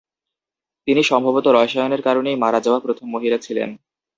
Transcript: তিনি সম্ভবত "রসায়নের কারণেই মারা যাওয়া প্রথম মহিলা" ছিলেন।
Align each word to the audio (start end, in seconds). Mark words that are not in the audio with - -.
তিনি 0.87 1.01
সম্ভবত 1.03 1.45
"রসায়নের 1.49 2.01
কারণেই 2.01 2.35
মারা 2.35 2.59
যাওয়া 2.59 2.79
প্রথম 2.79 3.05
মহিলা" 3.09 3.37
ছিলেন। 3.37 3.69